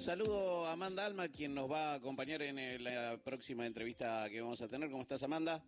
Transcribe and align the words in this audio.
Saludo 0.00 0.64
a 0.64 0.72
Amanda 0.72 1.04
Alma, 1.04 1.28
quien 1.28 1.54
nos 1.54 1.70
va 1.70 1.92
a 1.92 1.94
acompañar 1.96 2.40
en 2.40 2.58
eh, 2.58 2.78
la 2.78 3.18
próxima 3.22 3.66
entrevista 3.66 4.26
que 4.30 4.40
vamos 4.40 4.58
a 4.62 4.66
tener. 4.66 4.90
¿Cómo 4.90 5.02
estás, 5.02 5.22
Amanda? 5.22 5.62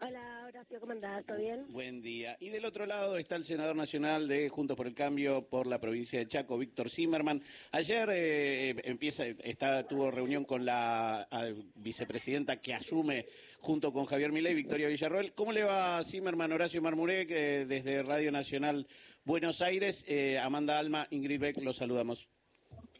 Hola, 0.00 0.46
Horacio, 0.48 0.80
¿cómo 0.80 0.90
andás? 0.90 1.24
¿Todo 1.24 1.38
bien? 1.38 1.66
Buen 1.68 2.02
día. 2.02 2.36
Y 2.40 2.48
del 2.48 2.64
otro 2.64 2.84
lado 2.84 3.16
está 3.16 3.36
el 3.36 3.44
senador 3.44 3.76
nacional 3.76 4.26
de 4.26 4.48
Juntos 4.48 4.76
por 4.76 4.88
el 4.88 4.94
Cambio 4.94 5.46
por 5.48 5.68
la 5.68 5.80
provincia 5.80 6.18
de 6.18 6.26
Chaco, 6.26 6.58
Víctor 6.58 6.90
Zimmerman. 6.90 7.40
Ayer 7.70 8.08
eh, 8.10 8.74
empieza, 8.82 9.24
está, 9.24 9.86
tuvo 9.86 10.10
reunión 10.10 10.44
con 10.44 10.66
la 10.66 11.28
vicepresidenta 11.76 12.60
que 12.60 12.74
asume 12.74 13.26
junto 13.60 13.92
con 13.92 14.04
Javier 14.04 14.32
Milei, 14.32 14.54
Victoria 14.54 14.88
Villarroel. 14.88 15.32
¿Cómo 15.32 15.52
le 15.52 15.62
va 15.62 16.02
Zimmerman, 16.02 16.50
Horacio 16.50 16.82
Marmurek, 16.82 17.28
desde 17.28 18.02
Radio 18.02 18.32
Nacional 18.32 18.88
Buenos 19.24 19.62
Aires? 19.62 20.04
Eh, 20.08 20.40
Amanda 20.40 20.76
Alma, 20.76 21.06
Ingrid 21.10 21.38
Beck, 21.38 21.58
los 21.58 21.76
saludamos. 21.76 22.28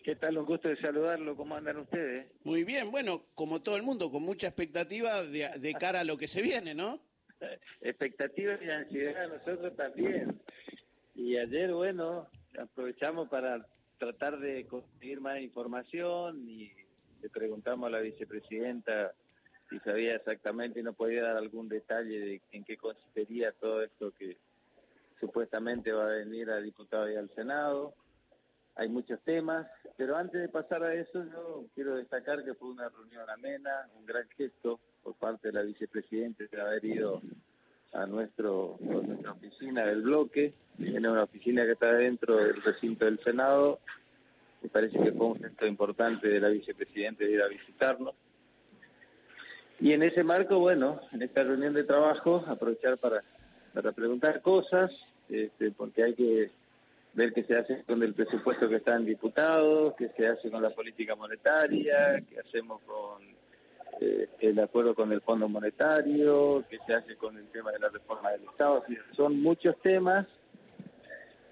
¿Qué 0.06 0.14
tal? 0.14 0.38
Un 0.38 0.46
gusto 0.46 0.68
de 0.68 0.76
saludarlo. 0.76 1.34
¿Cómo 1.34 1.56
andan 1.56 1.78
ustedes? 1.78 2.28
Muy 2.44 2.62
bien. 2.62 2.92
Bueno, 2.92 3.24
como 3.34 3.60
todo 3.60 3.74
el 3.74 3.82
mundo, 3.82 4.08
con 4.08 4.22
mucha 4.22 4.46
expectativa 4.46 5.24
de, 5.24 5.74
cara 5.80 5.98
a 5.98 6.04
lo 6.04 6.16
que 6.16 6.28
se 6.28 6.42
viene, 6.42 6.76
¿no? 6.76 7.00
expectativa 7.80 8.56
y 8.62 8.70
ansiedad 8.70 9.28
nosotros 9.28 9.74
también. 9.74 10.40
Y 11.16 11.36
ayer, 11.36 11.72
bueno, 11.72 12.28
aprovechamos 12.56 13.28
para 13.28 13.66
tratar 13.98 14.38
de 14.38 14.64
conseguir 14.68 15.20
más 15.20 15.40
información 15.40 16.48
y 16.48 16.70
le 17.20 17.28
preguntamos 17.28 17.88
a 17.88 17.90
la 17.90 17.98
vicepresidenta 17.98 19.12
si 19.68 19.80
sabía 19.80 20.14
exactamente 20.14 20.78
y 20.78 20.84
no 20.84 20.92
podía 20.92 21.24
dar 21.24 21.36
algún 21.36 21.68
detalle 21.68 22.20
de 22.20 22.40
en 22.52 22.62
qué 22.62 22.76
consistiría 22.76 23.50
todo 23.50 23.82
esto 23.82 24.12
que 24.12 24.36
supuestamente 25.18 25.90
va 25.90 26.04
a 26.04 26.18
venir 26.18 26.48
a 26.50 26.60
diputado 26.60 27.10
y 27.10 27.16
al 27.16 27.28
Senado 27.34 27.96
hay 28.76 28.88
muchos 28.88 29.18
temas, 29.22 29.66
pero 29.96 30.16
antes 30.16 30.40
de 30.40 30.48
pasar 30.48 30.82
a 30.82 30.94
eso 30.94 31.24
yo 31.24 31.64
quiero 31.74 31.96
destacar 31.96 32.44
que 32.44 32.54
fue 32.54 32.68
una 32.68 32.88
reunión 32.88 33.28
amena, 33.30 33.88
un 33.98 34.04
gran 34.04 34.28
gesto 34.36 34.78
por 35.02 35.14
parte 35.14 35.48
de 35.48 35.54
la 35.54 35.62
vicepresidenta 35.62 36.44
de 36.50 36.60
haber 36.60 36.84
ido 36.84 37.22
a 37.92 38.06
nuestro 38.06 38.76
nuestra 38.80 39.32
oficina 39.32 39.86
del 39.86 40.02
bloque, 40.02 40.52
tiene 40.76 41.08
una 41.08 41.22
oficina 41.22 41.64
que 41.64 41.72
está 41.72 41.92
dentro 41.92 42.36
del 42.36 42.62
recinto 42.62 43.04
del 43.06 43.18
Senado, 43.20 43.80
me 44.62 44.68
parece 44.68 44.98
que 44.98 45.12
fue 45.12 45.26
un 45.26 45.38
gesto 45.38 45.66
importante 45.66 46.28
de 46.28 46.40
la 46.40 46.48
vicepresidenta 46.48 47.24
de 47.24 47.32
ir 47.32 47.42
a 47.42 47.48
visitarnos. 47.48 48.14
Y 49.78 49.92
en 49.92 50.02
ese 50.02 50.24
marco, 50.24 50.58
bueno, 50.58 51.00
en 51.12 51.22
esta 51.22 51.42
reunión 51.42 51.74
de 51.74 51.84
trabajo, 51.84 52.42
aprovechar 52.46 52.98
para, 52.98 53.22
para 53.74 53.92
preguntar 53.92 54.40
cosas, 54.40 54.90
este, 55.28 55.70
porque 55.70 56.02
hay 56.02 56.14
que 56.14 56.50
ver 57.16 57.32
qué 57.32 57.44
se 57.44 57.56
hace 57.56 57.82
con 57.84 58.02
el 58.02 58.12
presupuesto 58.14 58.68
que 58.68 58.76
está 58.76 58.94
en 58.94 59.06
diputados, 59.06 59.94
qué 59.96 60.10
se 60.10 60.28
hace 60.28 60.50
con 60.50 60.62
la 60.62 60.70
política 60.70 61.16
monetaria, 61.16 62.22
qué 62.28 62.38
hacemos 62.38 62.82
con 62.82 63.22
eh, 64.02 64.28
el 64.40 64.58
acuerdo 64.60 64.94
con 64.94 65.10
el 65.12 65.22
Fondo 65.22 65.48
Monetario, 65.48 66.62
qué 66.68 66.78
se 66.86 66.94
hace 66.94 67.16
con 67.16 67.36
el 67.38 67.46
tema 67.48 67.72
de 67.72 67.78
la 67.78 67.88
reforma 67.88 68.30
del 68.32 68.44
Estado. 68.44 68.84
Son 69.16 69.40
muchos 69.40 69.80
temas 69.80 70.26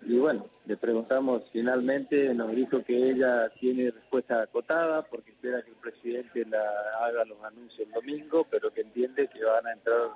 y 0.03 0.19
bueno, 0.19 0.47
le 0.67 0.77
preguntamos 0.77 1.43
finalmente, 1.51 2.35
nos 2.35 2.55
dijo 2.55 2.85
que 2.85 3.11
ella 3.11 3.49
tiene 3.59 3.91
respuesta 3.91 4.43
acotada 4.43 5.01
porque 5.07 5.31
espera 5.31 5.63
que 5.63 5.71
el 5.71 5.77
presidente 5.77 6.45
la 6.45 6.63
haga 7.01 7.25
los 7.25 7.43
anuncios 7.43 7.89
el 7.89 7.93
domingo, 7.95 8.47
pero 8.51 8.71
que 8.71 8.83
entiende 8.83 9.29
que 9.29 9.43
van 9.43 9.67
a 9.67 9.73
entrar 9.73 10.11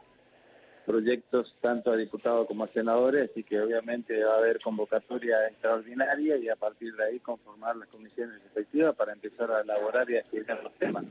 proyectos 0.89 1.55
tanto 1.61 1.93
a 1.93 1.97
diputados 1.97 2.47
como 2.49 2.65
a 2.65 2.69
senadores, 2.69 3.31
así 3.31 3.45
que 3.45 3.61
obviamente 3.61 4.25
va 4.25 4.37
a 4.37 4.39
haber 4.39 4.59
convocatoria 4.61 5.47
extraordinaria 5.49 6.39
y 6.39 6.49
a 6.49 6.57
partir 6.57 6.95
de 6.97 7.05
ahí 7.05 7.21
conformar 7.21 7.77
las 7.77 7.89
comisiones 7.91 8.43
respectivas 8.43 8.97
para 8.97 9.13
empezar 9.13 9.51
a 9.53 9.61
elaborar 9.61 10.11
y 10.11 10.17
a 10.17 10.21
estudiar 10.21 10.65
los 10.65 10.73
temas. 10.79 11.05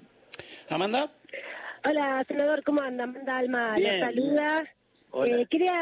Amanda. 0.71 1.11
Hola, 1.87 2.25
senador, 2.27 2.63
¿cómo 2.63 2.81
anda? 2.81 3.03
Amanda 3.03 3.37
Alma, 3.37 3.77
le 3.77 3.99
saluda. 3.99 4.67
Eh, 5.13 5.47
quería, 5.49 5.79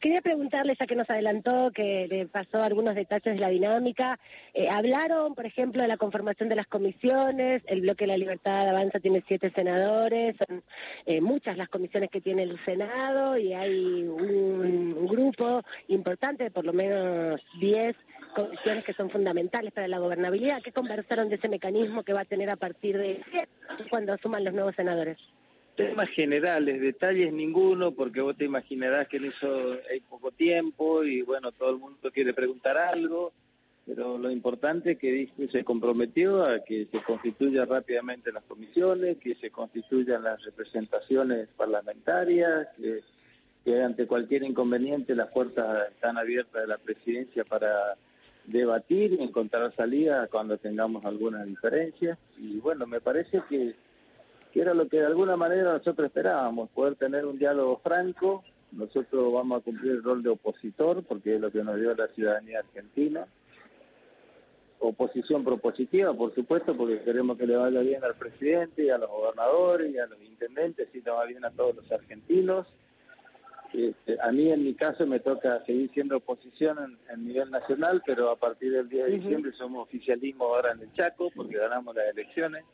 quería 0.00 0.20
preguntarle, 0.20 0.76
ya 0.78 0.86
que 0.86 0.96
nos 0.96 1.08
adelantó, 1.08 1.70
que 1.70 2.06
le 2.08 2.26
pasó 2.26 2.62
algunos 2.62 2.94
detalles 2.94 3.34
de 3.34 3.40
la 3.40 3.48
dinámica. 3.48 4.18
Eh, 4.52 4.68
hablaron, 4.68 5.34
por 5.34 5.46
ejemplo, 5.46 5.80
de 5.80 5.88
la 5.88 5.96
conformación 5.96 6.48
de 6.48 6.56
las 6.56 6.66
comisiones. 6.66 7.62
El 7.66 7.82
Bloque 7.82 8.04
de 8.04 8.08
la 8.08 8.16
Libertad 8.16 8.68
Avanza 8.68 8.98
tiene 8.98 9.22
siete 9.28 9.52
senadores. 9.54 10.36
Son 10.46 10.62
eh, 11.06 11.20
muchas 11.20 11.56
las 11.56 11.68
comisiones 11.68 12.10
que 12.10 12.20
tiene 12.20 12.42
el 12.42 12.62
Senado 12.64 13.38
y 13.38 13.52
hay 13.52 14.02
un, 14.02 15.06
grupo 15.06 15.62
importante, 15.88 16.44
de 16.44 16.50
por 16.50 16.64
lo 16.64 16.72
menos 16.72 17.40
diez 17.60 17.94
comisiones 18.34 18.84
que 18.84 18.94
son 18.94 19.10
fundamentales 19.10 19.72
para 19.72 19.86
la 19.86 19.98
gobernabilidad. 19.98 20.62
¿Qué 20.62 20.72
conversaron 20.72 21.28
de 21.28 21.36
ese 21.36 21.48
mecanismo 21.48 22.02
que 22.02 22.12
va 22.12 22.22
a 22.22 22.24
tener 22.24 22.50
a 22.50 22.56
partir 22.56 22.98
de 22.98 23.22
cuando 23.90 24.12
asuman 24.12 24.44
los 24.44 24.52
nuevos 24.52 24.74
senadores? 24.74 25.18
Temas 25.76 26.08
generales, 26.10 26.80
detalles 26.80 27.32
ninguno, 27.32 27.92
porque 27.92 28.20
vos 28.20 28.36
te 28.36 28.44
imaginarás 28.44 29.08
que 29.08 29.16
en 29.16 29.24
eso 29.26 29.72
hay 29.90 30.00
poco 30.00 30.30
tiempo 30.30 31.02
y 31.02 31.22
bueno, 31.22 31.50
todo 31.50 31.70
el 31.70 31.78
mundo 31.78 32.12
quiere 32.12 32.32
preguntar 32.32 32.78
algo, 32.78 33.32
pero 33.84 34.16
lo 34.16 34.30
importante 34.30 34.92
es 34.92 34.98
que 34.98 35.48
se 35.50 35.64
comprometió 35.64 36.42
a 36.42 36.62
que 36.64 36.86
se 36.86 37.02
constituyan 37.02 37.68
rápidamente 37.68 38.30
las 38.30 38.44
comisiones, 38.44 39.18
que 39.18 39.34
se 39.34 39.50
constituyan 39.50 40.22
las 40.22 40.42
representaciones 40.44 41.48
parlamentarias, 41.56 42.68
que, 42.76 43.00
que 43.64 43.82
ante 43.82 44.06
cualquier 44.06 44.44
inconveniente 44.44 45.16
las 45.16 45.30
puertas 45.30 45.90
están 45.90 46.18
abiertas 46.18 46.62
de 46.62 46.68
la 46.68 46.78
presidencia 46.78 47.44
para 47.44 47.96
debatir 48.46 49.14
y 49.14 49.22
encontrar 49.22 49.74
salida 49.74 50.28
cuando 50.28 50.56
tengamos 50.56 51.04
alguna 51.04 51.44
diferencia. 51.44 52.16
Y 52.38 52.58
bueno, 52.60 52.86
me 52.86 53.00
parece 53.00 53.42
que 53.48 53.74
que 54.54 54.60
era 54.60 54.72
lo 54.72 54.88
que 54.88 54.98
de 54.98 55.06
alguna 55.06 55.36
manera 55.36 55.72
nosotros 55.72 56.06
esperábamos, 56.06 56.70
poder 56.70 56.94
tener 56.94 57.26
un 57.26 57.36
diálogo 57.36 57.80
franco. 57.82 58.44
Nosotros 58.70 59.32
vamos 59.32 59.60
a 59.60 59.64
cumplir 59.64 59.90
el 59.90 60.02
rol 60.04 60.22
de 60.22 60.28
opositor, 60.30 61.02
porque 61.02 61.34
es 61.34 61.40
lo 61.40 61.50
que 61.50 61.64
nos 61.64 61.74
dio 61.74 61.92
la 61.92 62.06
ciudadanía 62.06 62.60
argentina. 62.60 63.26
Oposición 64.78 65.42
propositiva, 65.42 66.14
por 66.14 66.32
supuesto, 66.36 66.76
porque 66.76 67.02
queremos 67.02 67.36
que 67.36 67.48
le 67.48 67.56
vaya 67.56 67.80
bien 67.80 68.04
al 68.04 68.14
presidente 68.14 68.84
y 68.84 68.90
a 68.90 68.98
los 68.98 69.10
gobernadores 69.10 69.92
y 69.92 69.98
a 69.98 70.06
los 70.06 70.22
intendentes 70.22 70.88
y 70.94 71.00
le 71.00 71.10
va 71.10 71.24
bien 71.24 71.44
a 71.44 71.50
todos 71.50 71.74
los 71.74 71.90
argentinos. 71.90 72.68
Este, 73.72 74.16
a 74.20 74.30
mí, 74.30 74.52
en 74.52 74.62
mi 74.62 74.74
caso, 74.74 75.04
me 75.04 75.18
toca 75.18 75.64
seguir 75.64 75.90
siendo 75.92 76.18
oposición 76.18 76.96
en, 77.08 77.26
nivel 77.26 77.50
nacional, 77.50 78.04
pero 78.06 78.30
a 78.30 78.36
partir 78.36 78.70
del 78.70 78.88
día 78.88 79.06
de 79.06 79.18
diciembre 79.18 79.50
somos 79.58 79.88
oficialismo 79.88 80.44
ahora 80.44 80.70
en 80.70 80.82
el 80.82 80.92
Chaco, 80.92 81.32
porque 81.34 81.58
ganamos 81.58 81.92
las 81.96 82.06
elecciones. 82.10 82.64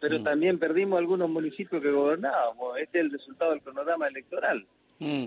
Pero 0.00 0.20
mm. 0.20 0.24
también 0.24 0.58
perdimos 0.58 0.98
algunos 0.98 1.28
municipios 1.28 1.82
que 1.82 1.90
gobernábamos. 1.90 2.78
Este 2.78 2.98
es 2.98 3.04
el 3.04 3.10
resultado 3.12 3.52
del 3.52 3.62
cronograma 3.62 4.08
electoral. 4.08 4.66
Mm. 5.00 5.24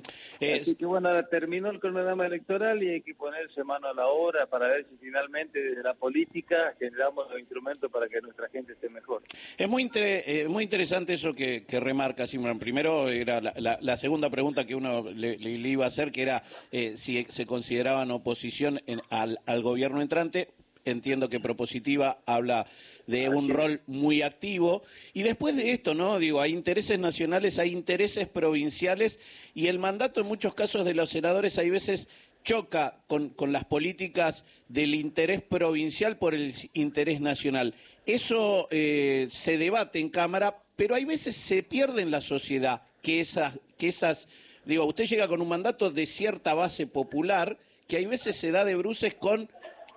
Así 0.61 0.75
que 0.75 0.85
bueno, 0.85 1.09
ahora 1.09 1.27
terminó 1.27 1.71
el 1.71 1.79
cronograma 1.79 2.27
electoral 2.27 2.81
y 2.83 2.89
hay 2.89 3.01
que 3.01 3.15
ponerse 3.15 3.63
mano 3.63 3.87
a 3.87 3.93
la 3.93 4.05
obra 4.05 4.45
para 4.45 4.67
ver 4.67 4.85
si 4.87 4.95
finalmente 4.97 5.59
desde 5.59 5.81
la 5.81 5.95
política 5.95 6.75
generamos 6.77 7.29
los 7.31 7.39
instrumentos 7.39 7.91
para 7.91 8.07
que 8.07 8.21
nuestra 8.21 8.47
gente 8.49 8.73
esté 8.73 8.87
mejor. 8.89 9.23
Es 9.57 9.67
muy, 9.67 9.89
eh, 9.95 10.45
muy 10.47 10.63
interesante 10.63 11.15
eso 11.15 11.33
que, 11.33 11.65
remarca 11.73 12.27
Simón. 12.27 12.59
Primero 12.59 13.09
era 13.09 13.41
la, 13.41 13.97
segunda 13.97 14.29
pregunta 14.29 14.65
que 14.65 14.75
uno 14.75 15.09
le, 15.09 15.37
iba 15.39 15.85
a 15.85 15.87
hacer, 15.87 16.11
que 16.11 16.21
era 16.21 16.43
eh, 16.71 16.95
si 16.95 17.23
se 17.29 17.47
consideraban 17.47 18.11
oposición 18.11 18.79
al, 19.09 19.39
al 19.47 19.61
gobierno 19.63 20.01
entrante 20.01 20.49
entiendo 20.85 21.29
que 21.29 21.39
propositiva 21.39 22.19
habla 22.25 22.67
de 23.07 23.29
un 23.29 23.49
rol 23.49 23.81
muy 23.87 24.21
activo. 24.21 24.83
Y 25.13 25.23
después 25.23 25.55
de 25.55 25.71
esto, 25.71 25.93
¿no? 25.93 26.19
Digo, 26.19 26.41
hay 26.41 26.51
intereses 26.51 26.99
nacionales, 26.99 27.59
hay 27.59 27.71
intereses 27.71 28.27
provinciales 28.27 29.19
y 29.53 29.67
el 29.67 29.79
mandato 29.79 30.21
en 30.21 30.27
muchos 30.27 30.53
casos 30.53 30.85
de 30.85 30.93
los 30.93 31.09
senadores 31.09 31.57
hay 31.57 31.69
veces 31.69 32.07
choca 32.43 32.97
con, 33.07 33.29
con 33.29 33.51
las 33.51 33.65
políticas 33.65 34.43
del 34.67 34.95
interés 34.95 35.41
provincial 35.41 36.17
por 36.17 36.33
el 36.33 36.53
interés 36.73 37.21
nacional. 37.21 37.73
Eso 38.05 38.67
eh, 38.69 39.27
se 39.31 39.57
debate 39.57 39.99
en 39.99 40.09
Cámara, 40.09 40.61
pero 40.75 40.95
hay 40.95 41.05
veces 41.05 41.35
se 41.35 41.63
pierde 41.63 42.01
en 42.01 42.11
la 42.11 42.21
sociedad 42.21 42.81
que 43.01 43.21
esas, 43.21 43.59
que 43.77 43.87
esas, 43.87 44.27
digo, 44.65 44.83
usted 44.85 45.05
llega 45.05 45.27
con 45.27 45.41
un 45.41 45.47
mandato 45.47 45.89
de 45.89 46.05
cierta 46.05 46.53
base 46.53 46.85
popular 46.85 47.57
que 47.87 47.97
hay 47.97 48.05
veces 48.05 48.35
se 48.35 48.51
da 48.51 48.65
de 48.65 48.75
bruces 48.75 49.13
con 49.13 49.49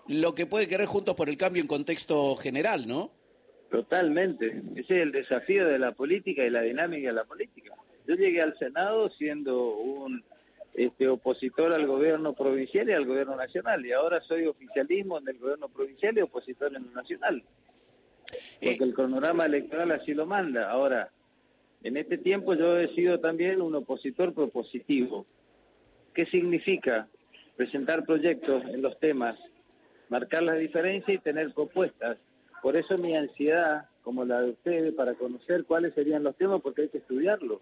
lo 0.09 0.35
que 0.35 0.47
puede 0.47 0.69
querer 0.69 0.87
Juntos 0.87 1.15
por 1.15 1.29
el 1.29 1.37
Cambio 1.37 1.63
en 1.63 1.69
contexto 1.69 2.37
general, 2.37 2.87
¿no? 2.87 3.11
Totalmente. 3.71 4.63
Ese 4.77 4.97
es 4.97 5.03
el 5.03 5.13
desafío 5.13 5.67
de 5.67 5.79
la 5.79 5.93
política 5.93 6.45
y 6.45 6.51
la 6.51 6.63
dinámica 6.63 7.09
de 7.09 7.15
la 7.15 7.25
política. 7.25 7.75
Yo 8.07 8.15
llegué 8.15 8.41
al 8.41 8.57
Senado 8.59 9.11
siendo 9.11 9.77
un 9.77 10.23
este, 10.75 11.09
opositor 11.09 11.73
al 11.73 11.87
gobierno 11.87 12.35
provincial 12.35 12.89
y 12.89 12.93
al 12.93 13.07
gobierno 13.07 13.35
nacional, 13.35 13.85
y 13.85 13.93
ahora 13.93 14.21
soy 14.21 14.47
oficialismo 14.47 15.19
en 15.19 15.29
el 15.29 15.39
gobierno 15.39 15.69
provincial 15.69 16.17
y 16.17 16.21
opositor 16.21 16.69
en 16.77 16.85
el 16.85 16.93
nacional. 16.93 17.43
Porque 18.63 18.85
el 18.85 18.95
cronograma 18.95 19.47
electoral 19.47 19.91
así 19.93 20.15
lo 20.15 20.27
manda. 20.27 20.71
Ahora, 20.71 21.11
en 21.83 21.97
este 21.97 22.19
tiempo 22.19 22.55
yo 22.55 22.79
he 22.79 22.95
sido 22.95 23.21
también 23.21 23.61
un 23.61 23.75
opositor 23.75 24.33
propositivo. 24.35 25.27
¿Qué 26.15 26.27
significa? 26.27 27.09
Presentar 27.57 28.05
proyectos 28.05 28.65
en 28.67 28.83
los 28.83 28.99
temas 29.01 29.39
marcar 30.09 30.43
la 30.43 30.55
diferencia 30.55 31.15
y 31.15 31.19
tener 31.19 31.53
propuestas. 31.53 32.19
por 32.63 32.77
eso 32.77 32.99
mi 32.99 33.17
ansiedad, 33.17 33.89
como 34.03 34.25
la 34.25 34.41
de 34.41 34.51
ustedes, 34.51 34.95
para 34.95 35.15
conocer 35.15 35.65
cuáles 35.65 35.95
serían 35.95 36.23
los 36.23 36.37
temas, 36.37 36.61
porque 36.63 36.83
hay 36.83 36.89
que 36.89 36.99
estudiarlo. 36.99 37.61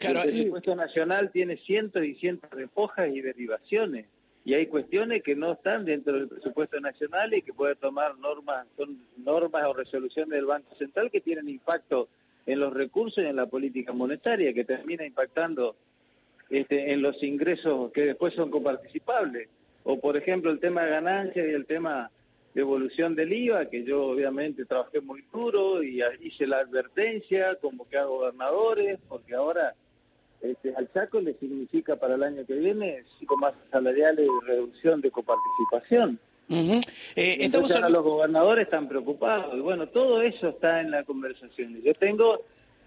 el 0.00 0.20
presupuesto 0.20 0.74
nacional 0.74 1.30
tiene 1.32 1.56
cientos 1.58 2.04
y 2.04 2.14
cientos 2.14 2.50
de 2.50 2.68
hojas 2.74 3.08
y 3.12 3.20
derivaciones 3.20 4.06
y 4.44 4.52
hay 4.52 4.66
cuestiones 4.66 5.22
que 5.22 5.34
no 5.34 5.52
están 5.52 5.86
dentro 5.86 6.12
del 6.12 6.28
presupuesto 6.28 6.78
nacional 6.78 7.32
y 7.32 7.40
que 7.40 7.54
puede 7.54 7.76
tomar 7.76 8.18
normas, 8.18 8.66
son 8.76 8.98
normas 9.16 9.64
o 9.64 9.72
resoluciones 9.72 10.30
del 10.30 10.44
Banco 10.44 10.74
Central 10.76 11.10
que 11.10 11.22
tienen 11.22 11.48
impacto 11.48 12.08
en 12.44 12.60
los 12.60 12.74
recursos 12.74 13.24
y 13.24 13.26
en 13.26 13.36
la 13.36 13.46
política 13.46 13.94
monetaria, 13.94 14.52
que 14.52 14.64
termina 14.64 15.06
impactando 15.06 15.76
este, 16.50 16.92
en 16.92 17.00
los 17.00 17.22
ingresos 17.22 17.90
que 17.92 18.02
después 18.02 18.34
son 18.34 18.50
coparticipables. 18.50 19.48
O, 19.84 20.00
por 20.00 20.16
ejemplo, 20.16 20.50
el 20.50 20.60
tema 20.60 20.82
de 20.82 20.90
ganancias 20.90 21.46
y 21.46 21.52
el 21.52 21.66
tema 21.66 22.10
de 22.54 22.60
evolución 22.60 23.14
del 23.14 23.32
IVA, 23.32 23.66
que 23.68 23.84
yo 23.84 24.04
obviamente 24.06 24.64
trabajé 24.64 25.00
muy 25.00 25.22
duro 25.32 25.82
y 25.82 26.02
hice 26.20 26.46
la 26.46 26.58
advertencia, 26.58 27.56
convoqué 27.60 27.98
a 27.98 28.04
gobernadores, 28.04 28.98
porque 29.08 29.34
ahora 29.34 29.74
este, 30.40 30.74
al 30.76 30.90
Chaco 30.92 31.20
le 31.20 31.34
significa 31.34 31.96
para 31.96 32.14
el 32.14 32.22
año 32.22 32.44
que 32.46 32.54
viene 32.54 33.02
cinco 33.18 33.36
más 33.36 33.54
salariales 33.70 34.26
y 34.26 34.46
reducción 34.46 35.00
de 35.00 35.10
coparticipación. 35.10 36.18
Uh 36.48 36.80
Entonces 37.16 37.80
los 37.88 38.02
gobernadores 38.02 38.64
están 38.64 38.86
preocupados. 38.86 39.56
Y 39.56 39.60
bueno, 39.60 39.88
todo 39.88 40.20
eso 40.20 40.50
está 40.50 40.80
en 40.82 40.90
la 40.90 41.02
conversación. 41.04 41.80
Yo 41.82 41.94
tengo 41.94 42.42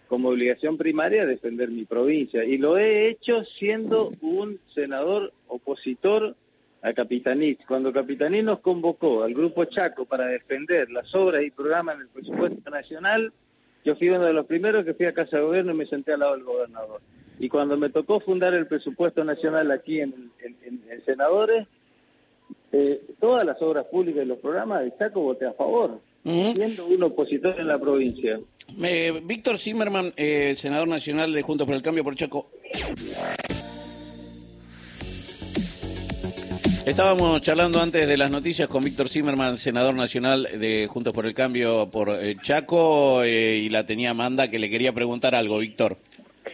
como 0.07 0.29
obligación 0.29 0.77
primaria 0.77 1.25
defender 1.25 1.69
mi 1.69 1.83
provincia 1.83 2.45
y 2.45 2.57
lo 2.57 2.77
he 2.77 3.09
hecho 3.09 3.43
siendo 3.59 4.13
un 4.21 4.59
senador 4.73 5.33
opositor 5.47 6.35
a 6.81 6.93
Capitanich. 6.93 7.65
Cuando 7.65 7.91
Capitanich 7.91 8.43
nos 8.43 8.59
convocó 8.59 9.23
al 9.23 9.33
Grupo 9.33 9.65
Chaco 9.65 10.05
para 10.05 10.27
defender 10.27 10.89
las 10.89 11.13
obras 11.15 11.43
y 11.43 11.51
programas 11.51 11.95
en 11.95 12.01
el 12.01 12.07
presupuesto 12.07 12.69
nacional, 12.69 13.33
yo 13.83 13.95
fui 13.95 14.09
uno 14.09 14.25
de 14.25 14.33
los 14.33 14.45
primeros 14.45 14.85
que 14.85 14.93
fui 14.93 15.05
a 15.05 15.13
Casa 15.13 15.37
de 15.37 15.43
Gobierno 15.43 15.73
y 15.73 15.77
me 15.77 15.85
senté 15.85 16.13
al 16.13 16.19
lado 16.19 16.33
del 16.35 16.43
gobernador. 16.43 17.01
Y 17.39 17.49
cuando 17.49 17.77
me 17.77 17.89
tocó 17.89 18.19
fundar 18.19 18.53
el 18.53 18.67
presupuesto 18.67 19.23
nacional 19.23 19.71
aquí 19.71 20.01
en, 20.01 20.31
Senadores, 21.05 21.67
eh, 22.73 23.01
todas 23.19 23.45
las 23.45 23.61
obras 23.61 23.85
públicas 23.85 24.23
y 24.23 24.27
los 24.27 24.39
programas 24.39 24.83
de 24.83 24.93
Chaco 24.97 25.21
voté 25.21 25.45
a 25.45 25.53
favor, 25.53 26.01
siendo 26.23 26.85
un 26.85 27.03
opositor 27.03 27.57
en 27.59 27.67
la 27.67 27.79
provincia. 27.79 28.39
Víctor 29.23 29.57
Zimmerman, 29.57 30.11
eh, 30.17 30.53
senador 30.55 30.89
nacional 30.89 31.31
de 31.31 31.41
Juntos 31.41 31.65
por 31.65 31.75
el 31.75 31.81
Cambio 31.81 32.03
por 32.03 32.15
Chaco. 32.15 32.49
Estábamos 36.87 37.41
charlando 37.41 37.81
antes 37.81 38.07
de 38.07 38.15
las 38.15 38.31
noticias 38.31 38.69
con 38.69 38.81
Víctor 38.81 39.09
Zimmerman, 39.09 39.57
senador 39.57 39.93
nacional 39.93 40.47
de 40.57 40.87
Juntos 40.89 41.13
por 41.13 41.25
el 41.25 41.33
Cambio 41.33 41.91
por 41.91 42.11
eh, 42.11 42.37
Chaco, 42.41 43.25
y 43.25 43.67
la 43.67 43.85
tenía 43.85 44.11
Amanda 44.11 44.49
que 44.49 44.57
le 44.57 44.69
quería 44.69 44.93
preguntar 44.93 45.35
algo, 45.35 45.57
Víctor. 45.57 45.97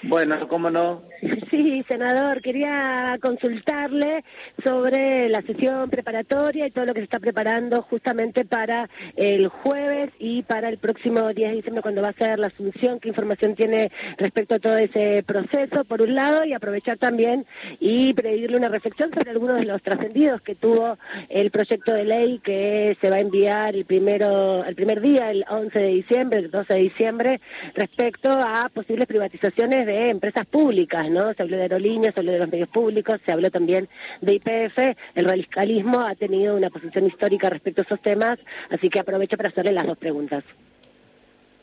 Bueno, 0.01 0.47
cómo 0.47 0.71
no. 0.71 1.03
Sí, 1.51 1.83
senador, 1.87 2.41
quería 2.41 3.17
consultarle 3.21 4.23
sobre 4.63 5.29
la 5.29 5.41
sesión 5.41 5.89
preparatoria 5.89 6.67
y 6.67 6.71
todo 6.71 6.85
lo 6.85 6.93
que 6.93 7.01
se 7.01 7.05
está 7.05 7.19
preparando 7.19 7.81
justamente 7.83 8.45
para 8.45 8.89
el 9.15 9.47
jueves 9.47 10.11
y 10.19 10.41
para 10.43 10.69
el 10.69 10.77
próximo 10.77 11.31
10 11.33 11.49
de 11.49 11.55
diciembre 11.57 11.81
cuando 11.81 12.01
va 12.01 12.09
a 12.09 12.13
ser 12.13 12.39
la 12.39 12.47
asunción, 12.47 12.99
qué 12.99 13.09
información 13.09 13.55
tiene 13.55 13.91
respecto 14.17 14.55
a 14.55 14.59
todo 14.59 14.77
ese 14.77 15.23
proceso, 15.23 15.85
por 15.85 16.01
un 16.01 16.15
lado, 16.15 16.43
y 16.43 16.53
aprovechar 16.53 16.97
también 16.97 17.45
y 17.79 18.13
pedirle 18.13 18.57
una 18.57 18.69
reflexión 18.69 19.11
sobre 19.13 19.31
algunos 19.31 19.57
de 19.57 19.65
los 19.65 19.81
trascendidos 19.81 20.41
que 20.41 20.55
tuvo 20.55 20.97
el 21.29 21.51
proyecto 21.51 21.93
de 21.93 22.03
ley 22.03 22.39
que 22.39 22.97
se 22.99 23.09
va 23.09 23.17
a 23.17 23.21
enviar 23.21 23.75
el 23.75 23.85
primero, 23.85 24.63
el 24.65 24.75
primer 24.75 25.01
día, 25.01 25.31
el 25.31 25.45
11 25.49 25.79
de 25.79 25.87
diciembre, 25.87 26.39
el 26.39 26.51
12 26.51 26.73
de 26.73 26.79
diciembre, 26.79 27.41
respecto 27.75 28.29
a 28.29 28.69
posibles 28.73 29.05
privatizaciones 29.05 29.85
de 29.85 30.09
empresas 30.09 30.45
públicas, 30.47 31.09
¿no? 31.13 31.33
se 31.33 31.43
habló 31.43 31.57
de 31.57 31.63
aerolíneas, 31.63 32.13
se 32.13 32.19
habló 32.19 32.31
de 32.31 32.39
los 32.39 32.51
medios 32.51 32.69
públicos, 32.69 33.19
se 33.25 33.31
habló 33.31 33.49
también 33.49 33.87
de 34.21 34.33
IPF. 34.33 34.97
El 35.15 35.25
radicalismo 35.25 36.01
ha 36.01 36.15
tenido 36.15 36.55
una 36.55 36.69
posición 36.69 37.05
histórica 37.05 37.49
respecto 37.49 37.81
a 37.81 37.85
esos 37.85 38.01
temas, 38.01 38.39
así 38.69 38.89
que 38.89 38.99
aprovecho 38.99 39.37
para 39.37 39.49
hacerle 39.49 39.71
las 39.71 39.85
dos 39.85 39.97
preguntas. 39.97 40.43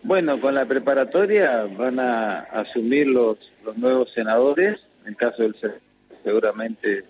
Bueno, 0.03 0.41
con 0.41 0.55
la 0.55 0.65
preparatoria 0.65 1.65
van 1.77 2.01
a 2.01 2.41
asumir 2.41 3.07
los, 3.07 3.39
los 3.65 3.77
nuevos 3.77 4.11
senadores, 4.15 4.81
en 5.05 5.15
caso 5.15 5.43
del 5.43 5.55
seguramente 6.25 7.05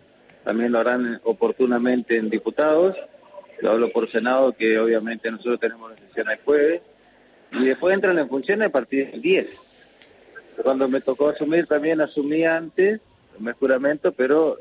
también 0.45 0.73
lo 0.73 0.81
harán 0.81 1.21
oportunamente 1.25 2.17
en 2.17 2.31
diputados. 2.31 2.97
Lo 3.61 3.73
hablo 3.73 3.93
por 3.93 4.11
Senado, 4.11 4.53
que 4.53 4.79
obviamente 4.79 5.31
nosotros 5.31 5.61
tenemos 5.61 5.91
la 5.91 5.97
sesión 5.99 6.31
el 6.31 6.39
jueves, 6.39 6.83
y 7.53 7.67
después 7.67 7.95
entran 7.95 8.19
en 8.19 8.29
funciones 8.29 8.69
a 8.69 8.73
partir 8.73 9.11
del 9.11 9.21
10 9.21 9.70
cuando 10.63 10.89
me 10.89 11.01
tocó 11.01 11.29
asumir 11.29 11.67
también 11.67 12.01
asumí 12.01 12.45
antes, 12.45 13.01
me 13.39 13.53
juramento, 13.53 14.13
pero 14.13 14.59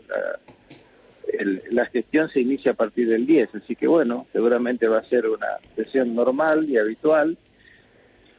la, 1.72 1.86
gestión 1.86 2.30
se 2.30 2.42
inicia 2.42 2.72
a 2.72 2.75
partir 2.75 3.07
del 3.10 3.25
10, 3.25 3.56
así 3.56 3.75
que 3.75 3.88
bueno, 3.88 4.25
seguramente 4.31 4.88
va 4.88 5.00
a 5.00 5.10
ser 5.10 5.28
una 5.28 5.48
sesión 5.75 6.16
normal 6.16 6.69
y 6.69 6.78
habitual. 6.78 7.38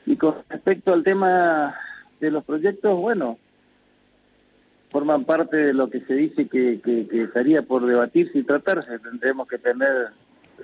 Y 0.06 0.16
con 0.16 0.36
respecto 0.48 0.92
al 0.92 1.04
tema 1.04 1.76
de 2.20 2.30
los 2.30 2.44
proyectos, 2.44 2.98
bueno, 2.98 3.38
forman 4.90 5.24
parte 5.24 5.56
de 5.56 5.74
lo 5.74 5.88
que 5.88 6.00
se 6.00 6.14
dice 6.14 6.48
que, 6.48 6.80
que 6.80 7.22
estaría 7.22 7.62
por 7.62 7.86
debatirse 7.86 8.38
y 8.38 8.42
tratarse. 8.42 8.98
Tendremos 8.98 9.46
que 9.46 9.58
tener 9.58 10.08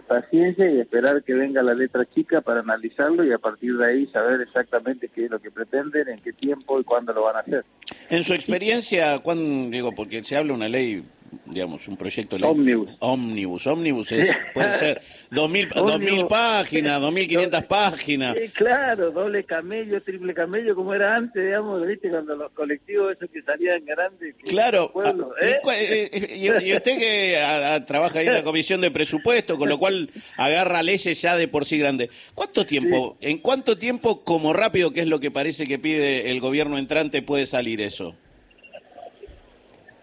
paciencia 0.03 0.71
y 0.71 0.81
esperar 0.81 1.23
que 1.23 1.35
venga 1.35 1.63
la 1.63 1.75
letra 1.75 2.05
chica 2.15 2.41
para 2.41 2.61
analizarlo 2.61 3.25
y 3.25 3.33
a 3.33 3.39
partir 3.39 3.77
de 3.77 3.87
ahí 3.87 4.07
saber 4.09 4.41
exactamente 4.41 5.09
qué 5.09 5.27
es 5.27 5.31
lo 5.31 5.41
que 5.41 5.51
pretenden, 5.51 6.09
en 6.09 6.19
qué 6.19 6.33
tiempo 6.33 6.81
y 6.81 6.85
cuándo 6.85 7.13
lo 7.13 7.23
van 7.23 7.37
a 7.37 7.41
hacer. 7.41 7.65
En 8.11 8.23
su 8.23 8.35
experiencia, 8.35 9.19
¿cuándo, 9.21 9.71
digo, 9.71 9.93
porque 9.93 10.23
se 10.25 10.37
habla 10.37 10.55
una 10.55 10.69
ley 10.69 11.05
digamos, 11.47 11.87
un 11.89 11.97
proyecto 11.97 12.37
Ómnibus. 12.37 12.91
Ómnibus, 13.01 13.67
ómnibus 13.67 14.15
puede 14.53 14.73
ser 14.73 15.01
2000, 15.31 15.69
2000 15.69 16.27
páginas, 16.27 17.01
2500 17.01 17.65
páginas. 17.65 18.37
Sí, 18.41 18.49
claro, 18.51 19.11
doble 19.11 19.45
camello, 19.45 20.03
triple 20.03 20.35
camello, 20.35 20.75
como 20.75 20.95
era 20.95 21.17
antes, 21.17 21.43
digamos, 21.43 21.87
¿viste? 21.87 22.11
Cuando 22.11 22.37
los 22.37 22.53
colectivos 22.53 23.17
esos 23.17 23.31
que 23.31 23.43
salían 23.43 23.85
grandes. 23.85 24.35
claro. 24.49 24.93
Ah, 25.05 25.15
¿eh? 25.41 25.61
Eh, 25.73 26.11
eh, 26.13 26.37
y, 26.37 26.73
usted 26.73 26.99
que 26.99 27.85
trabaja 27.87 28.19
ahí 28.19 28.27
en 28.27 28.35
la 28.35 28.43
comisión 28.45 28.81
de 28.81 28.91
presupuesto, 28.91 29.57
con 29.59 29.69
lo 29.69 29.79
cual 29.79 30.11
agarra 30.37 30.83
leyes 30.83 31.21
ya 31.21 31.37
de 31.37 31.49
por 31.49 31.65
sí 31.65 31.79
grandes. 31.79 32.11
¿Cuánto 32.35 32.67
tiempo, 32.67 33.17
en 33.21 33.39
cuánto 33.39 33.79
tiempo, 33.79 34.25
como 34.25 34.53
rápido, 34.53 34.93
que 34.93 35.01
es 35.01 35.07
lo 35.07 35.21
que 35.21 35.31
parece 35.31 35.67
que 35.67 35.79
pide 35.79 36.31
el 36.31 36.41
gobierno 36.41 36.79
entrante, 36.79 37.23
puede 37.23 37.47
salir 37.47 37.81
eso? 37.81 38.17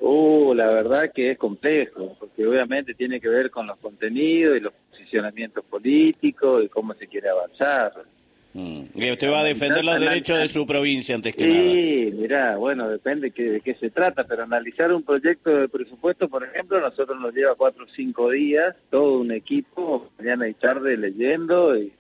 Uh, 0.06 0.54
la 0.54 0.68
verdad 0.68 1.14
que 1.16 1.32
es 1.32 1.38
complejo, 1.38 2.18
porque 2.20 2.46
obviamente 2.46 2.94
tiene 2.94 3.22
que 3.22 3.30
ver 3.30 3.50
con 3.50 3.66
los 3.66 3.78
contenidos 3.78 4.58
y 4.58 4.60
los 4.60 4.74
posicionamientos 4.92 5.64
políticos 5.64 6.66
y 6.66 6.68
cómo 6.68 6.94
se 6.96 7.08
quiere 7.08 7.30
avanzar. 7.30 7.94
Mm. 8.52 8.82
Y 8.96 9.12
usted 9.12 9.32
va 9.32 9.40
a 9.40 9.44
defender 9.46 9.86
los 9.86 9.98
derechos 10.02 10.40
de 10.40 10.50
su 10.50 10.66
provincia 10.66 11.16
antes 11.16 11.34
que 11.34 11.48
nada. 11.48 11.62
Sí, 11.62 12.14
mirá, 12.18 12.58
bueno, 12.58 12.90
depende 12.90 13.30
de 13.30 13.62
qué 13.62 13.76
se 13.76 13.92
trata, 13.92 14.26
pero 14.26 14.44
analizar 14.44 14.92
un 14.92 15.04
proyecto 15.04 15.50
de 15.50 15.70
presupuesto, 15.70 16.28
por 16.28 16.44
ejemplo, 16.44 16.82
nosotros 16.82 17.18
nos 17.22 17.34
lleva 17.34 17.56
cuatro 17.56 17.86
o 17.86 17.96
cinco 17.96 18.30
días, 18.30 18.76
todo 18.90 19.20
un 19.20 19.32
equipo, 19.32 20.10
mañana 20.20 20.50
y 20.50 20.54
tarde 20.54 20.98
leyendo, 20.98 21.78
y 21.78 21.94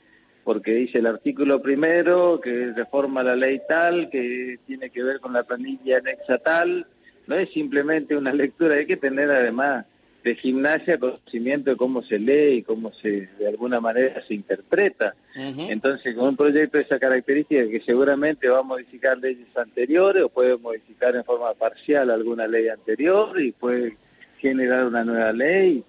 porque 0.43 0.74
dice 0.74 0.98
el 0.98 1.07
artículo 1.07 1.62
primero 1.62 2.41
que 2.41 2.74
reforma 2.75 3.24
la 3.24 3.38
ley 3.38 3.62
tal, 3.65 4.10
que 4.10 4.60
tiene 4.67 4.89
que 4.89 5.01
ver 5.01 5.22
con 5.22 5.31
la 5.31 5.43
planilla 5.43 6.00
anexa 6.00 6.38
tal, 6.39 6.86
no 7.27 7.36
es 7.36 7.50
simplemente 7.51 8.15
una 8.15 8.34
lectura, 8.34 8.75
hay 8.75 8.86
que 8.86 8.98
tener 8.98 9.30
además 9.32 9.86
de 10.24 10.36
gimnasia 10.36 10.98
conocimiento 10.98 11.72
de 11.72 11.75
cómo 11.75 12.01
se 12.03 12.18
lee 12.18 12.58
y 12.58 12.63
cómo 12.63 12.94
se 13.01 13.27
de 13.38 13.48
alguna 13.48 13.82
manera 13.82 14.25
se 14.25 14.34
interpreta. 14.34 15.15
Entonces, 15.36 16.15
con 16.15 16.30
un 16.30 16.38
proyecto 16.38 16.77
de 16.77 16.86
esa 16.86 16.98
característica 16.98 17.68
que 17.68 17.82
seguramente 17.82 18.48
va 18.48 18.60
a 18.60 18.63
modificar 18.63 19.18
leyes 19.18 19.48
anteriores 19.58 20.24
o 20.24 20.30
puede 20.30 20.56
modificar 20.58 21.13
en 21.15 21.25
forma 21.25 21.53
parcial 21.56 22.10
alguna 22.10 22.48
ley 22.48 22.70
anterior 22.70 23.39
y 23.42 23.51
puede 23.51 23.98
generar 24.39 24.86
una 24.86 25.03
nueva 25.03 25.34
ley. 25.34 25.84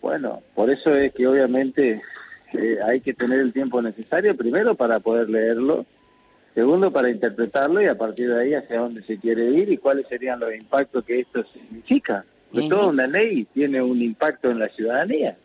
Bueno, 0.00 0.42
por 0.54 0.70
eso 0.70 0.94
es 0.94 1.12
que 1.12 1.26
obviamente 1.26 2.00
eh, 2.52 2.78
hay 2.84 3.00
que 3.00 3.14
tener 3.14 3.40
el 3.40 3.52
tiempo 3.52 3.82
necesario 3.82 4.36
primero 4.36 4.76
para 4.76 5.00
poder 5.00 5.28
leerlo 5.28 5.86
Segundo, 6.54 6.92
para 6.92 7.10
interpretarlo 7.10 7.80
y 7.80 7.86
a 7.86 7.96
partir 7.96 8.28
de 8.28 8.40
ahí 8.40 8.54
hacia 8.54 8.80
dónde 8.80 9.02
se 9.02 9.18
quiere 9.18 9.44
ir 9.50 9.72
y 9.72 9.78
cuáles 9.78 10.06
serían 10.08 10.40
los 10.40 10.54
impactos 10.54 11.04
que 11.04 11.20
esto 11.20 11.44
significa. 11.52 12.24
Pues 12.52 12.68
toda 12.68 12.88
una 12.88 13.06
ley 13.06 13.46
tiene 13.54 13.80
un 13.80 14.02
impacto 14.02 14.50
en 14.50 14.58
la 14.58 14.68
ciudadanía. 14.68 15.36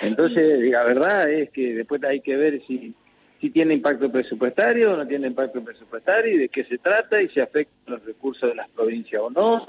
Entonces, 0.00 0.60
la 0.70 0.84
verdad 0.84 1.28
es 1.28 1.50
que 1.50 1.74
después 1.74 2.02
hay 2.04 2.20
que 2.20 2.36
ver 2.36 2.62
si, 2.66 2.94
si 3.40 3.50
tiene 3.50 3.74
impacto 3.74 4.10
presupuestario 4.10 4.92
o 4.92 4.96
no 4.96 5.06
tiene 5.06 5.26
impacto 5.26 5.62
presupuestario 5.62 6.34
y 6.34 6.38
de 6.38 6.48
qué 6.48 6.64
se 6.64 6.78
trata 6.78 7.20
y 7.20 7.28
si 7.28 7.40
afecta 7.40 7.74
los 7.86 8.04
recursos 8.04 8.48
de 8.48 8.54
las 8.54 8.68
provincias 8.70 9.20
o 9.20 9.30
no. 9.30 9.66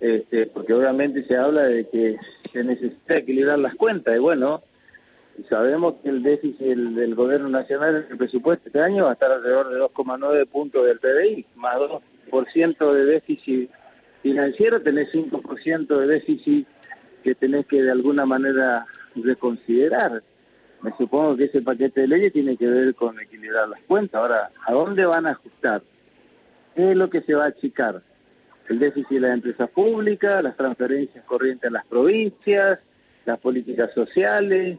Este, 0.00 0.46
porque 0.46 0.72
obviamente 0.72 1.24
se 1.24 1.36
habla 1.36 1.64
de 1.64 1.86
que 1.88 2.16
se 2.52 2.64
necesita 2.64 3.18
equilibrar 3.18 3.58
las 3.58 3.74
cuentas 3.74 4.16
y 4.16 4.18
bueno, 4.18 4.62
Sabemos 5.48 5.94
que 6.02 6.08
el 6.08 6.22
déficit 6.22 6.58
del, 6.58 7.14
gobierno 7.14 7.48
nacional 7.48 8.06
el 8.10 8.16
presupuesto 8.16 8.66
este 8.66 8.80
año 8.80 9.04
va 9.04 9.10
a 9.10 9.12
estar 9.12 9.30
alrededor 9.30 9.70
de 9.70 9.80
2,9 9.80 10.46
puntos 10.48 10.84
del 10.84 10.98
PBI, 10.98 11.46
más 11.56 11.76
2% 12.30 12.92
de 12.92 13.04
déficit 13.04 13.70
financiero, 14.22 14.82
tenés 14.82 15.12
5% 15.12 15.86
de 15.86 16.06
déficit 16.06 16.66
que 17.22 17.34
tenés 17.34 17.66
que 17.66 17.82
de 17.82 17.90
alguna 17.90 18.26
manera 18.26 18.84
reconsiderar. 19.14 20.22
Me 20.82 20.92
supongo 20.96 21.36
que 21.36 21.44
ese 21.44 21.62
paquete 21.62 22.02
de 22.02 22.08
leyes 22.08 22.32
tiene 22.32 22.56
que 22.56 22.66
ver 22.66 22.94
con 22.94 23.18
equilibrar 23.20 23.68
las 23.68 23.80
cuentas. 23.82 24.20
Ahora, 24.20 24.50
¿a 24.66 24.72
dónde 24.72 25.04
van 25.06 25.26
a 25.26 25.30
ajustar? 25.30 25.82
¿Qué 26.74 26.90
es 26.90 26.96
lo 26.96 27.10
que 27.10 27.22
se 27.22 27.34
va 27.34 27.44
a 27.44 27.48
achicar? 27.48 28.02
El 28.68 28.78
déficit 28.78 29.08
de 29.08 29.20
las 29.20 29.34
empresas 29.34 29.70
públicas, 29.70 30.42
las 30.42 30.56
transferencias 30.56 31.24
corrientes 31.24 31.68
a 31.68 31.72
las 31.72 31.86
provincias, 31.86 32.80
las 33.24 33.38
políticas 33.38 33.92
sociales. 33.94 34.78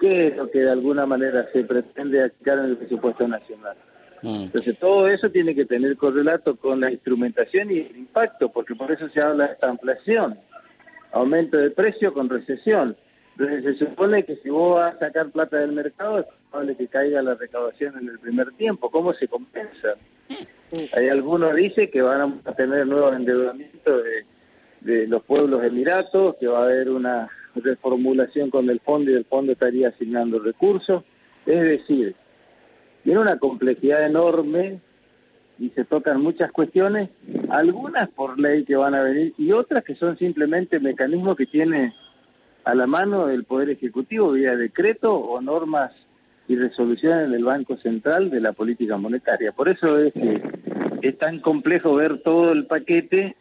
¿Qué 0.00 0.28
es 0.28 0.36
lo 0.36 0.50
que 0.50 0.60
de 0.60 0.70
alguna 0.70 1.04
manera 1.04 1.46
se 1.52 1.62
pretende 1.64 2.22
achicar 2.22 2.58
en 2.58 2.64
el 2.66 2.76
presupuesto 2.78 3.28
nacional? 3.28 3.76
Mm. 4.22 4.44
Entonces, 4.44 4.78
todo 4.78 5.08
eso 5.08 5.30
tiene 5.30 5.54
que 5.54 5.66
tener 5.66 5.96
correlato 5.96 6.56
con 6.56 6.80
la 6.80 6.90
instrumentación 6.90 7.70
y 7.70 7.80
el 7.80 7.96
impacto, 7.96 8.50
porque 8.50 8.74
por 8.74 8.90
eso 8.90 9.08
se 9.10 9.20
habla 9.20 9.46
de 9.46 9.52
esta 9.52 9.70
inflación. 9.70 10.38
Aumento 11.12 11.58
de 11.58 11.70
precio 11.70 12.14
con 12.14 12.28
recesión. 12.28 12.96
Entonces, 13.36 13.78
se 13.78 13.86
supone 13.86 14.24
que 14.24 14.36
si 14.36 14.48
vos 14.48 14.76
vas 14.76 14.96
a 14.96 14.98
sacar 14.98 15.30
plata 15.30 15.58
del 15.58 15.72
mercado, 15.72 16.20
es 16.20 16.26
probable 16.50 16.76
que 16.76 16.88
caiga 16.88 17.22
la 17.22 17.34
recaudación 17.34 17.98
en 17.98 18.08
el 18.08 18.18
primer 18.18 18.52
tiempo. 18.52 18.90
¿Cómo 18.90 19.12
se 19.14 19.28
compensa? 19.28 19.94
Hay 20.96 21.08
algunos 21.08 21.54
dicen 21.54 21.90
que 21.90 22.00
van 22.00 22.40
a 22.44 22.52
tener 22.54 22.86
nuevos 22.86 23.14
endeudamientos 23.16 24.04
de, 24.04 24.24
de 24.80 25.06
los 25.08 25.22
pueblos 25.24 25.62
emiratos, 25.64 26.36
que 26.38 26.46
va 26.46 26.60
a 26.60 26.64
haber 26.64 26.90
una 26.90 27.28
reformulación 27.54 28.50
con 28.50 28.68
el 28.70 28.80
fondo 28.80 29.10
y 29.10 29.14
el 29.14 29.24
fondo 29.24 29.52
estaría 29.52 29.88
asignando 29.88 30.38
recursos. 30.38 31.04
Es 31.46 31.60
decir, 31.60 32.14
tiene 33.04 33.20
una 33.20 33.38
complejidad 33.38 34.06
enorme 34.06 34.80
y 35.58 35.70
se 35.70 35.84
tocan 35.84 36.20
muchas 36.20 36.50
cuestiones, 36.52 37.10
algunas 37.50 38.08
por 38.10 38.38
ley 38.38 38.64
que 38.64 38.76
van 38.76 38.94
a 38.94 39.02
venir 39.02 39.34
y 39.36 39.52
otras 39.52 39.84
que 39.84 39.94
son 39.94 40.16
simplemente 40.16 40.80
mecanismos 40.80 41.36
que 41.36 41.46
tiene 41.46 41.94
a 42.64 42.74
la 42.74 42.86
mano 42.86 43.28
el 43.28 43.44
Poder 43.44 43.70
Ejecutivo 43.70 44.32
vía 44.32 44.56
decreto 44.56 45.14
o 45.14 45.40
normas 45.40 45.92
y 46.48 46.56
resoluciones 46.56 47.30
del 47.30 47.44
Banco 47.44 47.76
Central 47.76 48.30
de 48.30 48.40
la 48.40 48.52
política 48.52 48.96
monetaria. 48.96 49.52
Por 49.52 49.68
eso 49.68 49.98
es 49.98 50.12
es 51.02 51.18
tan 51.18 51.40
complejo 51.40 51.94
ver 51.94 52.18
todo 52.18 52.52
el 52.52 52.66
paquete 52.66 53.36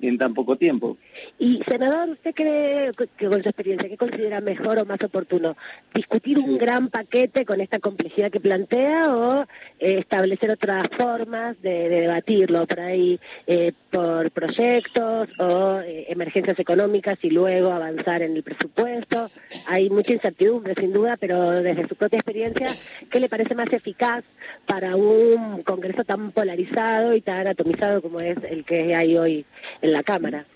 en 0.00 0.18
tan 0.18 0.34
poco 0.34 0.56
tiempo. 0.56 0.96
Y, 1.38 1.60
senador, 1.68 2.10
¿usted 2.10 2.34
cree 2.34 2.90
que 3.16 3.26
con 3.26 3.42
su 3.42 3.48
experiencia, 3.48 3.88
qué 3.88 3.96
considera 3.96 4.40
mejor 4.40 4.78
o 4.78 4.84
más 4.84 5.02
oportuno? 5.02 5.56
¿Discutir 5.94 6.38
un 6.38 6.58
gran 6.58 6.88
paquete 6.88 7.44
con 7.44 7.60
esta 7.60 7.78
complejidad 7.78 8.30
que 8.30 8.40
plantea 8.40 9.02
o 9.14 9.44
establecer 9.78 10.50
otras 10.50 10.84
formas 10.96 11.60
de, 11.62 11.88
debatirlo 11.88 12.66
por 12.66 12.80
ahí, 12.80 13.18
eh, 13.46 13.72
por 13.90 14.30
proyectos 14.30 15.28
o 15.38 15.80
eh, 15.80 16.06
emergencias 16.08 16.58
económicas 16.58 17.18
y 17.22 17.30
luego 17.30 17.72
avanzar 17.72 18.22
en 18.22 18.36
el 18.36 18.42
presupuesto? 18.42 19.28
Hay 19.66 19.90
mucha 19.90 20.12
incertidumbre, 20.12 20.74
sin 20.74 20.92
duda, 20.92 21.16
pero 21.18 21.50
desde 21.62 21.88
su 21.88 21.96
propia 21.96 22.18
experiencia, 22.18 22.68
¿qué 23.10 23.20
le 23.20 23.28
parece 23.28 23.54
más 23.54 23.72
eficaz 23.72 24.24
para 24.66 24.96
un 24.96 25.62
Congreso 25.62 26.04
tan 26.04 26.32
polarizado 26.32 27.14
y 27.14 27.20
tan 27.20 27.46
atomizado 27.46 28.02
como 28.02 28.20
es 28.20 28.36
el 28.50 28.64
que 28.64 28.94
hay 28.94 29.16
hoy 29.16 29.44
en 29.82 29.92
la 29.92 30.02
Cámara? 30.02 30.46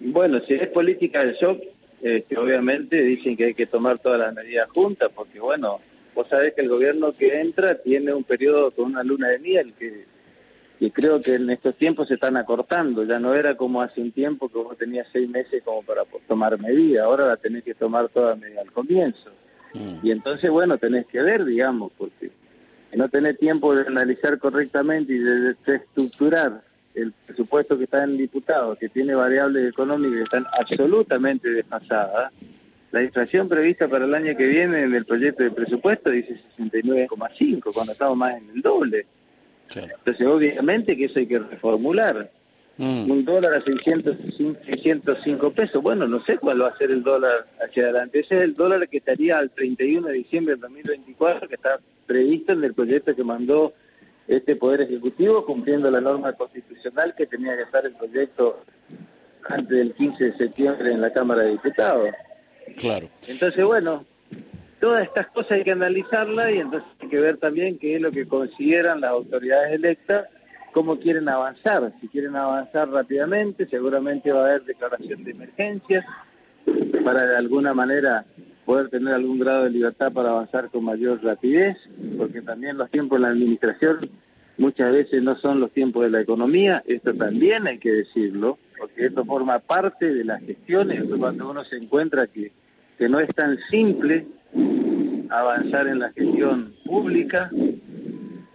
Bueno, 0.00 0.40
si 0.46 0.54
es 0.54 0.68
política 0.68 1.24
del 1.24 1.34
shock, 1.36 1.62
este, 2.02 2.36
obviamente 2.36 3.00
dicen 3.00 3.36
que 3.36 3.44
hay 3.46 3.54
que 3.54 3.66
tomar 3.66 3.98
todas 4.00 4.18
las 4.18 4.34
medidas 4.34 4.68
juntas, 4.70 5.10
porque 5.14 5.38
bueno, 5.38 5.80
vos 6.14 6.28
sabés 6.28 6.54
que 6.54 6.62
el 6.62 6.68
gobierno 6.68 7.12
que 7.12 7.40
entra 7.40 7.80
tiene 7.82 8.12
un 8.12 8.24
periodo 8.24 8.70
con 8.70 8.86
una 8.86 9.02
luna 9.02 9.28
de 9.28 9.38
miel 9.38 9.74
que, 9.78 10.04
que 10.78 10.90
creo 10.90 11.20
que 11.20 11.34
en 11.34 11.48
estos 11.50 11.76
tiempos 11.76 12.08
se 12.08 12.14
están 12.14 12.36
acortando. 12.36 13.04
Ya 13.04 13.18
no 13.18 13.34
era 13.34 13.56
como 13.56 13.82
hace 13.82 14.00
un 14.00 14.12
tiempo 14.12 14.48
que 14.48 14.58
vos 14.58 14.76
tenías 14.76 15.06
seis 15.12 15.28
meses 15.28 15.62
como 15.64 15.82
para 15.82 16.02
tomar 16.26 16.58
medidas, 16.60 17.04
ahora 17.04 17.26
la 17.26 17.36
tenés 17.36 17.64
que 17.64 17.74
tomar 17.74 18.08
toda 18.08 18.36
medida 18.36 18.60
al 18.60 18.72
comienzo. 18.72 19.30
Mm. 19.74 20.06
Y 20.06 20.10
entonces, 20.10 20.50
bueno, 20.50 20.78
tenés 20.78 21.06
que 21.06 21.22
ver, 21.22 21.44
digamos, 21.44 21.92
porque 21.96 22.30
no 22.94 23.08
tenés 23.08 23.38
tiempo 23.38 23.74
de 23.74 23.86
analizar 23.86 24.38
correctamente 24.38 25.12
y 25.12 25.18
de 25.18 25.54
estructurar 25.66 26.62
el 26.94 27.12
presupuesto 27.26 27.78
que 27.78 27.84
está 27.84 28.04
en 28.04 28.10
el 28.10 28.18
diputado, 28.18 28.76
que 28.76 28.88
tiene 28.88 29.14
variables 29.14 29.70
económicas 29.70 30.18
que 30.18 30.24
están 30.24 30.46
absolutamente 30.58 31.48
desfasadas, 31.48 32.32
la 32.92 33.02
inflación 33.02 33.48
prevista 33.48 33.88
para 33.88 34.04
el 34.04 34.14
año 34.14 34.36
que 34.36 34.46
viene 34.46 34.82
en 34.82 34.94
el 34.94 35.06
proyecto 35.06 35.42
de 35.42 35.50
presupuesto 35.50 36.10
dice 36.10 36.38
69,5, 36.58 37.72
cuando 37.72 37.92
estamos 37.92 38.18
más 38.18 38.36
en 38.36 38.50
el 38.50 38.60
doble. 38.60 39.06
Entonces, 39.74 40.26
obviamente 40.26 40.94
que 40.94 41.06
eso 41.06 41.18
hay 41.18 41.26
que 41.26 41.38
reformular. 41.38 42.30
Mm. 42.76 43.10
Un 43.10 43.24
dólar 43.24 43.54
a 43.54 43.62
600, 43.62 44.16
605 44.66 45.50
pesos, 45.52 45.82
bueno, 45.82 46.06
no 46.06 46.22
sé 46.24 46.36
cuál 46.36 46.62
va 46.62 46.68
a 46.68 46.76
ser 46.76 46.90
el 46.90 47.02
dólar 47.02 47.46
hacia 47.64 47.84
adelante. 47.84 48.20
Ese 48.20 48.36
es 48.36 48.42
el 48.42 48.54
dólar 48.54 48.86
que 48.88 48.98
estaría 48.98 49.36
al 49.36 49.50
31 49.50 50.08
de 50.08 50.14
diciembre 50.14 50.54
de 50.54 50.60
2024, 50.60 51.48
que 51.48 51.54
está 51.54 51.78
previsto 52.06 52.52
en 52.52 52.64
el 52.64 52.74
proyecto 52.74 53.16
que 53.16 53.24
mandó 53.24 53.72
este 54.28 54.56
Poder 54.56 54.82
Ejecutivo 54.82 55.46
cumpliendo 55.46 55.90
la 55.90 56.00
norma 56.00 56.32
constitucional 56.34 57.14
que 57.16 57.26
tenía 57.26 57.56
que 57.56 57.62
estar 57.62 57.86
el 57.86 57.94
proyecto 57.94 58.60
antes 59.48 59.78
del 59.78 59.94
15 59.94 60.24
de 60.24 60.36
septiembre 60.36 60.92
en 60.92 61.00
la 61.00 61.12
Cámara 61.12 61.42
de 61.42 61.52
Diputados. 61.52 62.10
Claro. 62.76 63.08
Entonces, 63.26 63.64
bueno, 63.64 64.04
todas 64.80 65.04
estas 65.04 65.28
cosas 65.28 65.52
hay 65.52 65.64
que 65.64 65.72
analizarlas 65.72 66.50
y 66.52 66.58
entonces 66.58 66.88
hay 67.00 67.08
que 67.08 67.20
ver 67.20 67.38
también 67.38 67.78
qué 67.78 67.96
es 67.96 68.02
lo 68.02 68.10
que 68.10 68.26
consideran 68.26 69.00
las 69.00 69.10
autoridades 69.10 69.72
electas, 69.72 70.26
cómo 70.72 70.98
quieren 70.98 71.28
avanzar. 71.28 71.92
Si 72.00 72.08
quieren 72.08 72.36
avanzar 72.36 72.88
rápidamente, 72.88 73.66
seguramente 73.66 74.32
va 74.32 74.40
a 74.40 74.48
haber 74.48 74.64
declaración 74.64 75.22
de 75.24 75.30
emergencia 75.30 76.04
para 77.04 77.26
de 77.26 77.36
alguna 77.36 77.74
manera 77.74 78.24
poder 78.64 78.88
tener 78.88 79.14
algún 79.14 79.38
grado 79.38 79.64
de 79.64 79.70
libertad 79.70 80.12
para 80.12 80.30
avanzar 80.30 80.70
con 80.70 80.84
mayor 80.84 81.22
rapidez, 81.22 81.76
porque 82.16 82.42
también 82.42 82.78
los 82.78 82.90
tiempos 82.90 83.16
en 83.16 83.22
la 83.22 83.28
administración 83.28 84.10
muchas 84.58 84.92
veces 84.92 85.22
no 85.22 85.36
son 85.36 85.60
los 85.60 85.72
tiempos 85.72 86.04
de 86.04 86.10
la 86.10 86.20
economía, 86.20 86.82
esto 86.86 87.14
también 87.14 87.66
hay 87.66 87.78
que 87.78 87.90
decirlo, 87.90 88.58
porque 88.78 89.06
esto 89.06 89.24
forma 89.24 89.58
parte 89.58 90.12
de 90.12 90.24
las 90.24 90.42
gestiones, 90.42 91.04
cuando 91.18 91.50
uno 91.50 91.64
se 91.64 91.76
encuentra 91.76 92.26
que, 92.26 92.52
que 92.98 93.08
no 93.08 93.20
es 93.20 93.28
tan 93.34 93.58
simple 93.70 94.26
avanzar 95.30 95.86
en 95.86 96.00
la 96.00 96.12
gestión 96.12 96.74
pública, 96.84 97.50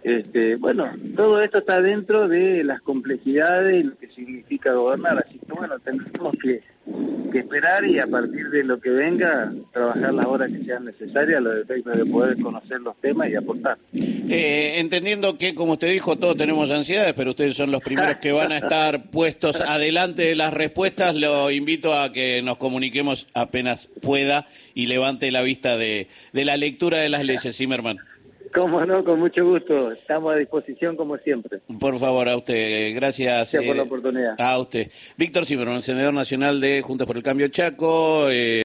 este, 0.02 0.56
bueno, 0.56 0.90
todo 1.16 1.42
esto 1.42 1.58
está 1.58 1.80
dentro 1.80 2.28
de 2.28 2.64
las 2.64 2.80
complejidades 2.80 3.80
y 3.80 3.82
lo 3.82 3.98
que 3.98 4.08
significa 4.08 4.72
gobernar, 4.72 5.18
así 5.18 5.38
que 5.38 5.52
bueno, 5.52 5.78
tenemos 5.80 6.34
que 6.40 6.62
que 7.30 7.40
esperar 7.40 7.84
y 7.84 7.98
a 7.98 8.06
partir 8.06 8.48
de 8.50 8.64
lo 8.64 8.80
que 8.80 8.90
venga, 8.90 9.52
trabajar 9.72 10.14
las 10.14 10.26
horas 10.26 10.50
que 10.50 10.64
sean 10.64 10.84
necesarias, 10.84 11.42
los 11.42 11.62
efectos 11.62 11.96
de 11.96 12.06
poder 12.06 12.40
conocer 12.40 12.80
los 12.80 12.96
temas 13.00 13.28
y 13.30 13.36
aportar. 13.36 13.78
Eh, 13.92 14.74
entendiendo 14.78 15.36
que, 15.36 15.54
como 15.54 15.72
usted 15.72 15.90
dijo, 15.92 16.16
todos 16.16 16.36
tenemos 16.36 16.70
ansiedades, 16.70 17.14
pero 17.14 17.30
ustedes 17.30 17.56
son 17.56 17.70
los 17.70 17.82
primeros 17.82 18.16
que 18.16 18.32
van 18.32 18.52
a 18.52 18.58
estar 18.58 19.10
puestos 19.10 19.60
adelante 19.60 20.22
de 20.22 20.36
las 20.36 20.52
respuestas, 20.52 21.14
lo 21.14 21.50
invito 21.50 21.94
a 21.94 22.12
que 22.12 22.42
nos 22.42 22.56
comuniquemos 22.56 23.26
apenas 23.34 23.88
pueda 24.00 24.46
y 24.74 24.86
levante 24.86 25.30
la 25.30 25.42
vista 25.42 25.76
de, 25.76 26.08
de 26.32 26.44
la 26.44 26.56
lectura 26.56 26.98
de 26.98 27.08
las 27.08 27.24
leyes, 27.24 27.56
Zimmerman. 27.56 27.98
Cómo 28.54 28.80
no, 28.80 29.04
con 29.04 29.20
mucho 29.20 29.44
gusto. 29.44 29.92
Estamos 29.92 30.34
a 30.34 30.36
disposición 30.36 30.96
como 30.96 31.16
siempre. 31.18 31.60
Por 31.78 31.98
favor, 31.98 32.28
a 32.28 32.36
usted. 32.36 32.94
Gracias. 32.94 33.52
Gracias 33.52 33.64
por 33.64 33.76
la 33.76 33.82
eh, 33.82 33.86
oportunidad. 33.86 34.34
A 34.40 34.58
usted. 34.58 34.90
Víctor 35.16 35.46
Zimmerman, 35.46 35.82
senador 35.82 36.14
nacional 36.14 36.60
de 36.60 36.82
Juntos 36.82 37.06
por 37.06 37.16
el 37.16 37.22
Cambio 37.22 37.48
Chaco. 37.48 38.28
Eh, 38.30 38.56